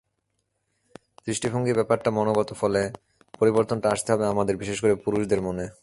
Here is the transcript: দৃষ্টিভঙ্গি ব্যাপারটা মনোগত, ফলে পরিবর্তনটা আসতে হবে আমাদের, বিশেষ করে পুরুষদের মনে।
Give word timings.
দৃষ্টিভঙ্গি 1.25 1.73
ব্যাপারটা 1.73 2.11
মনোগত, 2.11 2.53
ফলে 2.53 2.81
পরিবর্তনটা 3.39 3.89
আসতে 3.89 4.09
হবে 4.13 4.25
আমাদের, 4.25 4.57
বিশেষ 4.57 4.81
করে 4.81 4.95
পুরুষদের 4.95 5.41
মনে। 5.41 5.65